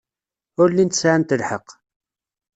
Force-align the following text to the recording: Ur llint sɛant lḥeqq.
Ur 0.61 0.69
llint 0.71 0.99
sɛant 1.01 1.35
lḥeqq. 1.41 1.67